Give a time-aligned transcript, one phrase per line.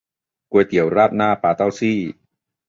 [0.51, 1.99] ก๋วยเตี๋ยวราดหน้าปลาเต้าซี่